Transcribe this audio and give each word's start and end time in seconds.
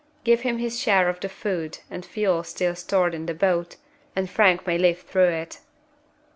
Give 0.23 0.41
him 0.41 0.57
his 0.57 0.79
share 0.79 1.09
of 1.09 1.19
the 1.19 1.29
food 1.29 1.77
and 1.91 2.03
fuel 2.03 2.43
still 2.43 2.73
stored 2.73 3.13
in 3.13 3.27
the 3.27 3.35
boat, 3.35 3.75
and 4.15 4.27
Frank 4.27 4.65
may 4.65 4.79
live 4.79 5.01
through 5.01 5.29
it. 5.29 5.59